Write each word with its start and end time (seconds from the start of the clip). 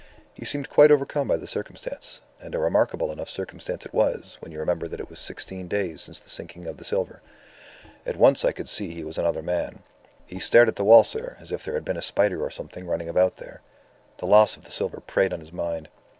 He 0.33 0.45
seemed 0.45 0.67
quite 0.67 0.89
overcome 0.89 1.27
by 1.27 1.37
the 1.37 1.45
circumstance. 1.45 2.21
And 2.39 2.55
a 2.55 2.59
remarkable 2.59 3.11
enough 3.11 3.29
circumstance 3.29 3.85
it 3.85 3.93
was, 3.93 4.37
when 4.39 4.51
you 4.51 4.57
remember 4.57 4.87
that 4.87 4.99
it 4.99 5.11
was 5.11 5.19
then 5.19 5.25
sixteen 5.27 5.67
days 5.67 6.01
since 6.01 6.19
the 6.19 6.27
sinking 6.27 6.65
of 6.65 6.77
the 6.77 6.83
silver. 6.83 7.21
At 8.03 8.17
once 8.17 8.43
I 8.43 8.51
could 8.51 8.67
see 8.67 8.95
he 8.95 9.03
was 9.03 9.19
another 9.19 9.43
man. 9.43 9.83
He 10.25 10.39
stared 10.39 10.69
at 10.69 10.75
the 10.75 10.83
wall, 10.85 11.03
sir, 11.03 11.37
as 11.39 11.51
if 11.51 11.63
there 11.63 11.75
had 11.75 11.85
been 11.85 11.97
a 11.97 12.01
spider 12.01 12.41
or 12.43 12.49
something 12.49 12.87
running 12.87 13.09
about 13.09 13.35
there. 13.37 13.61
The 14.17 14.25
loss 14.25 14.57
of 14.57 14.65
the 14.65 14.71
silver 14.71 15.01
preyed 15.01 15.33
on 15.33 15.39
his 15.39 15.53
mind. 15.53 15.87